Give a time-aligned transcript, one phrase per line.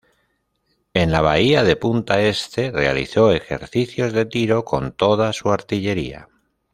[0.95, 6.27] En la Bahía de Punta Este realizó ejercicios de tiro con toda su artillería.